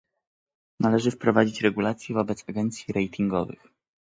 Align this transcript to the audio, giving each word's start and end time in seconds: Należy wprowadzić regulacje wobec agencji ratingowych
Należy 0.79 1.11
wprowadzić 1.11 1.61
regulacje 1.61 2.15
wobec 2.15 2.43
agencji 2.49 2.93
ratingowych 2.93 3.67